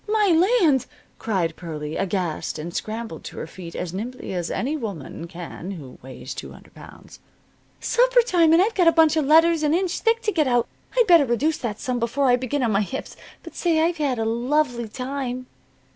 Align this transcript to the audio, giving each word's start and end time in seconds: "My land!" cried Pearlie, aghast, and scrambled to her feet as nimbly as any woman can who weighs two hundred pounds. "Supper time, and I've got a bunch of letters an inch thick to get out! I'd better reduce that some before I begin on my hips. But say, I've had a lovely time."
"My 0.09 0.29
land!" 0.63 0.87
cried 1.19 1.55
Pearlie, 1.55 1.95
aghast, 1.95 2.57
and 2.57 2.73
scrambled 2.73 3.23
to 3.25 3.37
her 3.37 3.45
feet 3.45 3.75
as 3.75 3.93
nimbly 3.93 4.33
as 4.33 4.49
any 4.49 4.75
woman 4.75 5.27
can 5.27 5.69
who 5.69 5.99
weighs 6.01 6.33
two 6.33 6.51
hundred 6.53 6.73
pounds. 6.73 7.19
"Supper 7.79 8.23
time, 8.23 8.51
and 8.51 8.63
I've 8.63 8.73
got 8.73 8.87
a 8.87 8.91
bunch 8.91 9.15
of 9.15 9.25
letters 9.25 9.61
an 9.61 9.75
inch 9.75 9.99
thick 9.99 10.23
to 10.23 10.31
get 10.31 10.47
out! 10.47 10.67
I'd 10.97 11.05
better 11.05 11.25
reduce 11.27 11.57
that 11.59 11.79
some 11.79 11.99
before 11.99 12.25
I 12.25 12.35
begin 12.35 12.63
on 12.63 12.71
my 12.71 12.81
hips. 12.81 13.15
But 13.43 13.53
say, 13.53 13.79
I've 13.79 13.97
had 13.97 14.17
a 14.17 14.25
lovely 14.25 14.89
time." 14.89 15.45